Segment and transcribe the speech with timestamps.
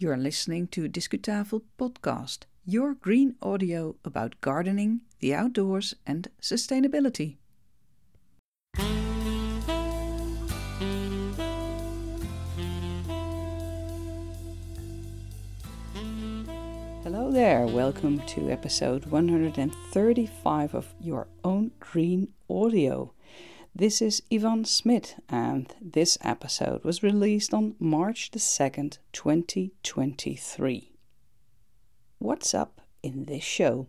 [0.00, 7.38] You're listening to Discutafel Podcast, your green audio about gardening, the outdoors, and sustainability.
[17.02, 23.14] Hello there, welcome to episode 135 of Your Own Green Audio.
[23.78, 30.90] This is Yvonne Smith, and this episode was released on March the 2nd, 2023.
[32.18, 33.86] What's up in this show?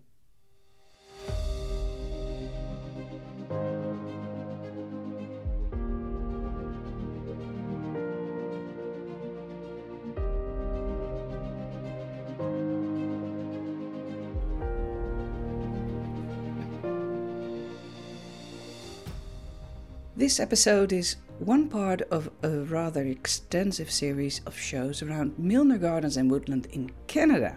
[20.20, 26.18] This episode is one part of a rather extensive series of shows around Milner Gardens
[26.18, 27.56] and Woodland in Canada.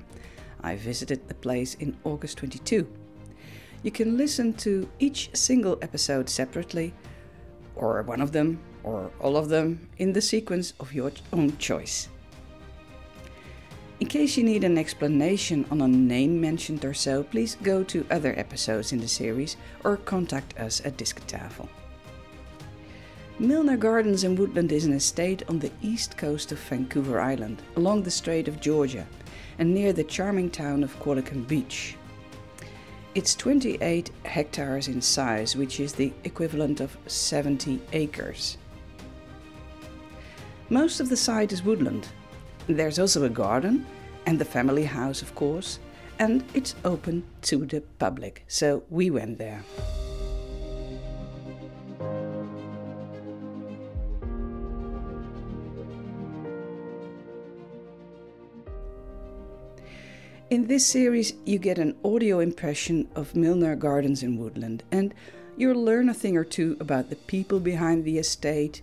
[0.60, 2.86] I visited the place in August 22.
[3.82, 6.94] You can listen to each single episode separately,
[7.74, 12.08] or one of them, or all of them, in the sequence of your own choice.
[13.98, 18.06] In case you need an explanation on a name mentioned or so, please go to
[18.08, 21.68] other episodes in the series or contact us at Discutafel.
[23.38, 28.02] Milner Gardens and Woodland is an estate on the east coast of Vancouver Island, along
[28.02, 29.06] the Strait of Georgia,
[29.58, 31.96] and near the charming town of Qualicum Beach.
[33.14, 38.58] It's 28 hectares in size, which is the equivalent of 70 acres.
[40.68, 42.08] Most of the site is woodland.
[42.66, 43.86] There's also a garden,
[44.26, 45.78] and the family house, of course,
[46.18, 49.64] and it's open to the public, so we went there.
[60.52, 65.14] In this series, you get an audio impression of Milner Gardens in Woodland, and
[65.56, 68.82] you'll learn a thing or two about the people behind the estate,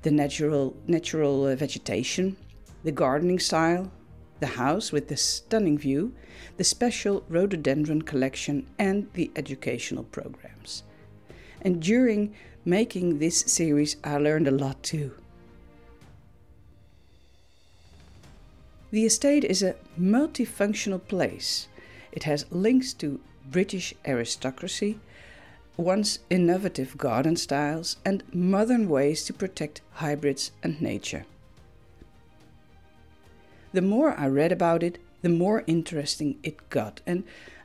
[0.00, 2.38] the natural natural uh, vegetation,
[2.84, 3.92] the gardening style,
[4.38, 6.14] the house with the stunning view,
[6.56, 10.84] the special rhododendron collection, and the educational programs.
[11.60, 15.12] And during making this series, I learned a lot too.
[18.92, 21.68] The estate is a multifunctional place.
[22.10, 24.98] It has links to British aristocracy,
[25.76, 31.24] once innovative garden styles, and modern ways to protect hybrids and nature.
[33.72, 37.22] The more I read about it, the more interesting it got, and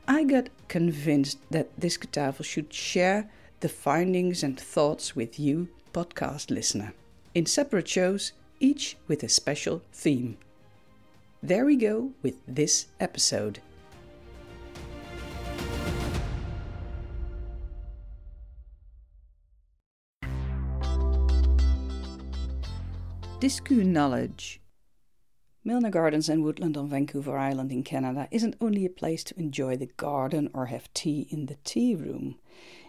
[0.07, 3.31] I got convinced that this Discutafel should share
[3.61, 6.93] the findings and thoughts with you, podcast listener,
[7.33, 10.37] in separate shows, each with a special theme.
[11.43, 13.59] There we go with this episode.
[23.39, 24.61] Discu knowledge.
[25.63, 29.75] Milner Gardens and Woodland on Vancouver Island in Canada isn't only a place to enjoy
[29.75, 32.37] the garden or have tea in the tea room.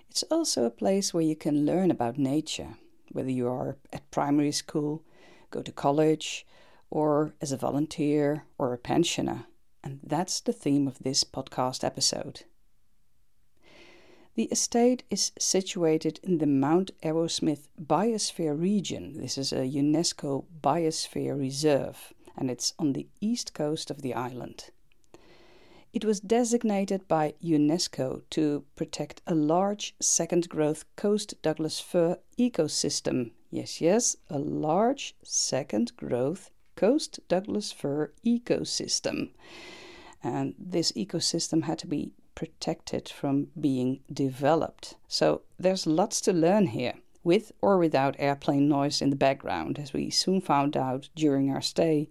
[0.08, 2.76] It's also a place where you can learn about nature,
[3.12, 5.02] whether you are at primary school,
[5.50, 6.46] go to college,
[6.90, 9.46] or as a volunteer or a pensioner.
[9.82, 12.44] And that's the theme of this podcast episode.
[14.34, 19.14] The estate is situated in the Mount Arrowsmith Biosphere region.
[19.16, 24.70] This is a UNESCO Biosphere Reserve, and it's on the east coast of the island.
[25.94, 33.30] It was designated by UNESCO to protect a large second growth coast Douglas fir ecosystem.
[33.50, 39.30] Yes, yes, a large second growth coast Douglas fir ecosystem.
[40.22, 44.94] And this ecosystem had to be protected from being developed.
[45.08, 46.94] So there's lots to learn here,
[47.24, 51.62] with or without airplane noise in the background, as we soon found out during our
[51.62, 52.10] stay.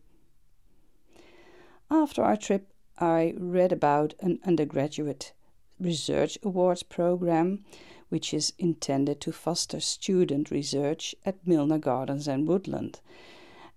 [1.90, 2.68] After our trip,
[3.00, 5.34] I read about an undergraduate
[5.80, 7.64] research awards program
[8.10, 13.02] which is intended to foster student research at Milner Gardens and Woodland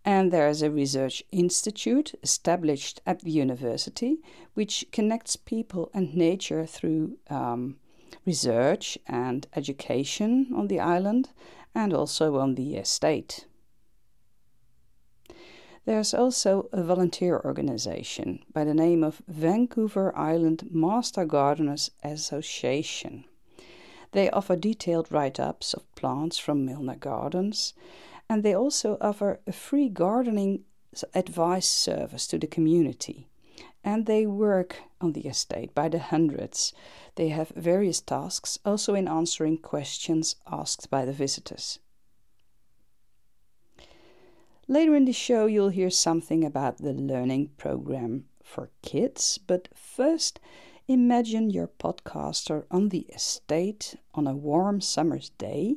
[0.04, 4.18] and there is a research institute established at the university
[4.54, 7.76] which connects people and nature through um,
[8.24, 11.30] research and education on the island
[11.74, 13.46] and also on the estate.
[15.84, 23.24] There's also a volunteer organization by the name of Vancouver Island Master Gardeners Association.
[24.12, 27.72] They offer detailed write ups of plants from Milner Gardens
[28.28, 30.64] and they also offer a free gardening
[31.14, 33.28] advice service to the community.
[33.84, 36.72] And they work on the estate by the hundreds.
[37.14, 41.78] They have various tasks, also in answering questions asked by the visitors.
[44.66, 50.40] Later in the show, you'll hear something about the learning program for kids, but first,
[50.86, 55.76] imagine your podcaster on the estate on a warm summer's day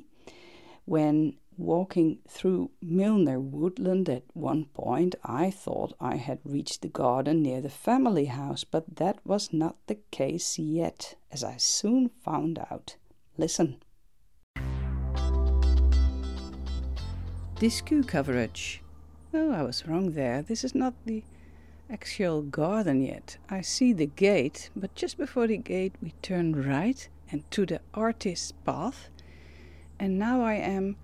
[0.86, 7.43] when walking through Milner Woodland at one point, I thought I had reached the garden
[7.43, 12.57] near the family house, but that was not the case yet, as I soon found
[12.57, 12.95] out.
[13.37, 13.77] Listen.
[17.55, 18.81] Discu coverage.
[19.33, 20.41] Oh, I was wrong there.
[20.41, 21.23] This is not the
[21.91, 23.37] actual garden yet.
[23.49, 27.81] I see the gate, but just before the gate we turn right and to the
[27.93, 29.09] artist's path.
[29.99, 30.97] And now I am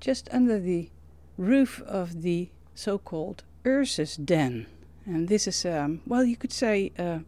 [0.00, 0.90] just under the
[1.36, 4.66] roof of the so called Ursus Den.
[5.04, 7.20] And this is, um, well, you could say uh,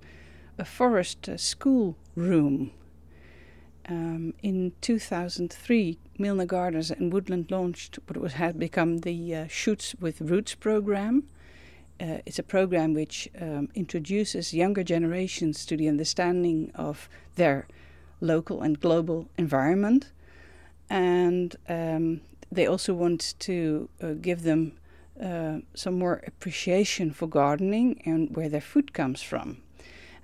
[0.58, 2.72] a forest uh, school room.
[3.88, 9.94] Um, in 2003, Milner Gardens and Woodland launched what was, had become the uh, Shoots
[9.99, 11.25] with Roots program.
[12.00, 17.66] Uh, it's a program which um, introduces younger generations to the understanding of their
[18.20, 20.12] local and global environment.
[20.88, 22.20] And um,
[22.52, 24.73] they also want to uh, give them
[25.23, 29.58] uh, some more appreciation for gardening and where their food comes from.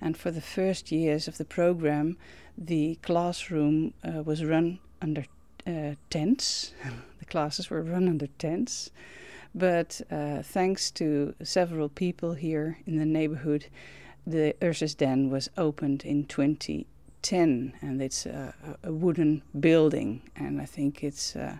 [0.01, 2.17] And for the first years of the program,
[2.57, 5.25] the classroom uh, was run under
[5.65, 6.73] uh, tents.
[7.19, 8.91] the classes were run under tents.
[9.53, 13.67] But uh, thanks to several people here in the neighborhood,
[14.25, 18.53] the Ursus Den was opened in 2010, and it's a,
[18.83, 20.21] a wooden building.
[20.35, 21.57] And I think it's uh,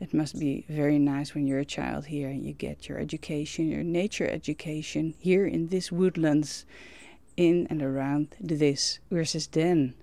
[0.00, 3.68] it must be very nice when you're a child here and you get your education,
[3.68, 6.64] your nature education here in this woodlands,
[7.36, 9.94] in and around this Ursus Den.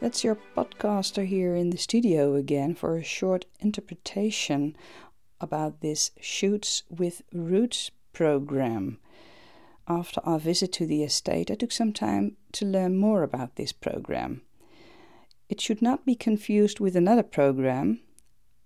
[0.00, 4.76] That's your podcaster here in the studio again for a short interpretation
[5.40, 8.98] about this Shoots with Roots program.
[9.86, 13.72] After our visit to the estate, I took some time to learn more about this
[13.72, 14.42] program.
[15.48, 18.00] It should not be confused with another program.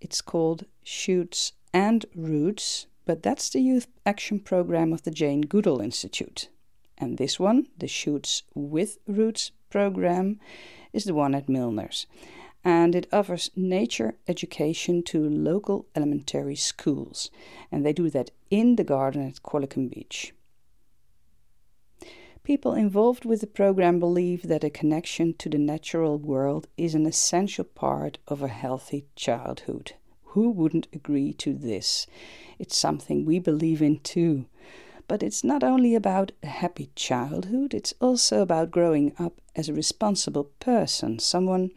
[0.01, 5.81] It's called Shoots and Roots, but that's the youth action program of the Jane Goodall
[5.81, 6.49] Institute.
[6.97, 10.39] And this one, the Shoots with Roots program,
[10.93, 12.07] is the one at Milner's
[12.65, 17.31] and it offers nature education to local elementary schools.
[17.71, 20.35] And they do that in the garden at Qualicum Beach.
[22.43, 27.05] People involved with the program believe that a connection to the natural world is an
[27.05, 29.93] essential part of a healthy childhood.
[30.33, 32.07] Who wouldn't agree to this?
[32.59, 34.47] It's something we believe in too.
[35.07, 39.75] But it's not only about a happy childhood, it's also about growing up as a
[39.75, 41.71] responsible person, someone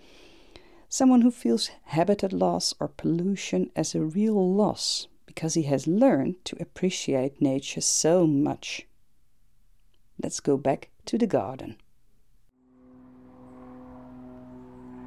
[0.92, 6.36] someone who feels habitat loss or pollution as a real loss because he has learned
[6.44, 8.86] to appreciate nature so much.
[10.22, 11.78] Let's go back to the garden.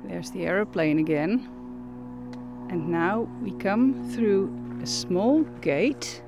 [0.08, 1.50] There's the aeroplane again.
[2.70, 4.50] And now we come through
[4.82, 6.22] a small gate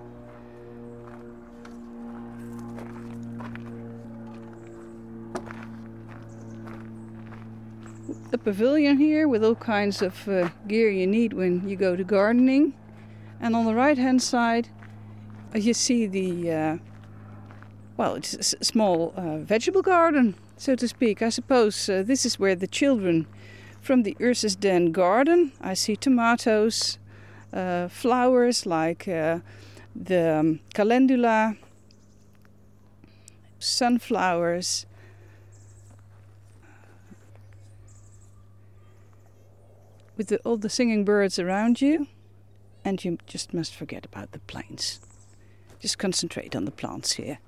[8.37, 12.05] a pavilion here with all kinds of uh, gear you need when you go to
[12.05, 12.75] gardening.
[13.41, 14.69] And on the right hand side,
[15.55, 16.77] uh, you see the, uh,
[17.97, 21.23] well, it's a small uh, vegetable garden, so to speak.
[21.23, 23.27] I suppose uh, this is where the children
[23.81, 26.99] from the Ursus Den garden, I see tomatoes,
[27.55, 31.57] uh, flowers like the um, calendula,
[33.59, 34.85] sunflowers
[40.17, 42.07] with the, all the singing birds around you,
[42.85, 45.01] and you just must forget about the planes.
[45.81, 47.39] Just concentrate on the plants here.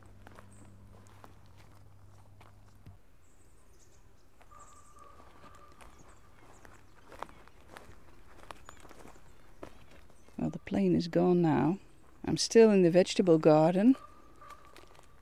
[10.36, 11.78] Well, the plane is gone now.
[12.24, 13.96] I'm still in the vegetable garden,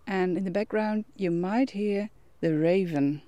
[0.07, 2.11] and in the background, you might hear
[2.41, 3.23] the raven.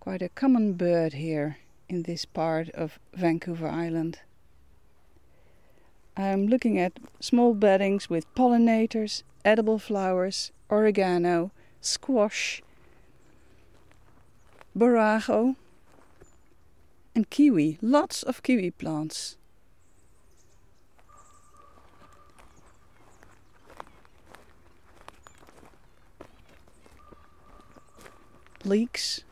[0.00, 1.56] Quite a common bird here
[1.88, 4.20] in this part of Vancouver Island.
[6.16, 11.50] I'm looking at small beddings with pollinators, edible flowers, oregano,
[11.80, 12.62] squash,
[14.76, 15.56] borrago,
[17.14, 17.78] and kiwi.
[17.82, 19.36] Lots of kiwi plants.
[28.64, 29.24] Leeks,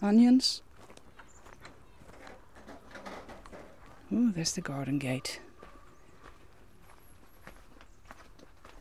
[0.00, 0.62] onions.
[4.14, 5.40] Oh, there's the garden gate.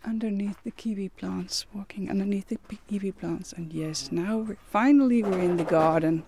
[0.03, 2.57] Underneath the kiwi plants, walking underneath the
[2.89, 6.23] kiwi plants, and yes, now we're, finally we're in the garden.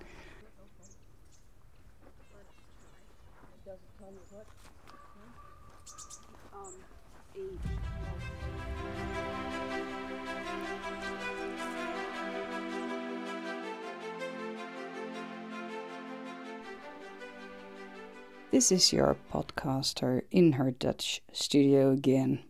[18.53, 22.43] This is your podcaster in her Dutch studio again.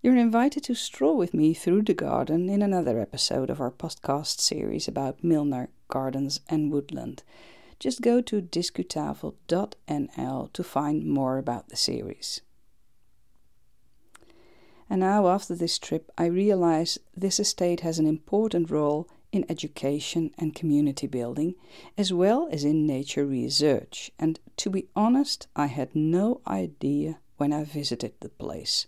[0.00, 4.40] You're invited to stroll with me through the garden in another episode of our podcast
[4.40, 7.22] series about Milner Gardens and Woodland.
[7.78, 12.40] Just go to discutafel.nl to find more about the series.
[14.88, 20.30] And now, after this trip, I realize this estate has an important role in education
[20.38, 21.54] and community building,
[21.96, 24.10] as well as in nature research.
[24.18, 28.86] And to be honest, I had no idea when I visited the place.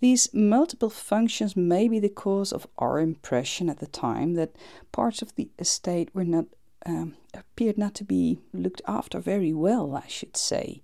[0.00, 4.54] These multiple functions may be the cause of our impression at the time that
[4.92, 6.46] parts of the estate were not
[6.84, 10.82] um, appeared not to be looked after very well, I should say.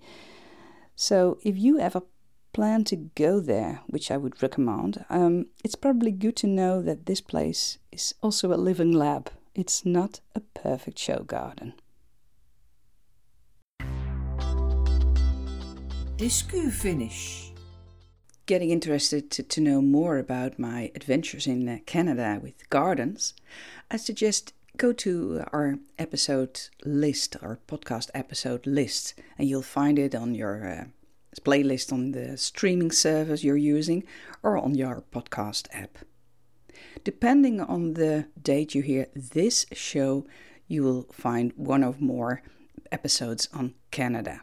[0.96, 2.02] So, if you ever
[2.52, 7.06] plan to go there, which I would recommend, um, it's probably good to know that
[7.06, 9.30] this place is also a living lab.
[9.54, 11.74] It's not a perfect show garden.
[16.16, 17.52] Discu finish.
[18.46, 23.34] Getting interested to, to know more about my adventures in uh, Canada with gardens,
[23.90, 30.14] I suggest go to our episode list, our podcast episode list, and you'll find it
[30.14, 30.84] on your uh,
[31.40, 34.04] playlist on the streaming service you're using
[34.42, 35.98] or on your podcast app.
[37.04, 40.26] Depending on the date you hear this show,
[40.68, 42.42] you will find one or more
[42.90, 44.42] episodes on Canada.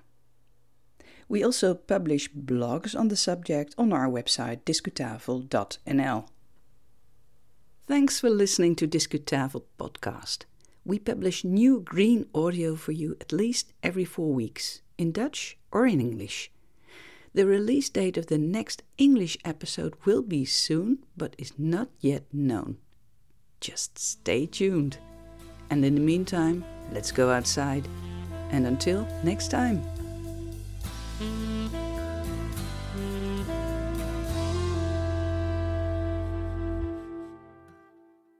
[1.27, 6.27] We also publish blogs on the subject on our website discutafel.nl.
[7.87, 10.45] Thanks for listening to Discutafel podcast.
[10.85, 15.85] We publish new green audio for you at least every four weeks, in Dutch or
[15.85, 16.51] in English.
[17.39, 22.25] The release date of the next English episode will be soon, but is not yet
[22.33, 22.79] known.
[23.61, 24.97] Just stay tuned.
[25.69, 27.87] And in the meantime, let's go outside.
[28.51, 29.81] And until next time.